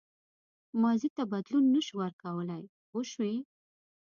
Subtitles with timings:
[0.81, 3.35] ماضي ته بدلون نه شو ورکولای پوه شوې!.